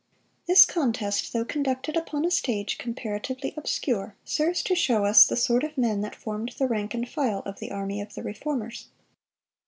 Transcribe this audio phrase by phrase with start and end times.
[0.47, 5.63] This contest, though conducted upon a stage comparatively obscure, serves to show us "the sort
[5.63, 8.87] of men that formed the rank and file of the army of the Reformers.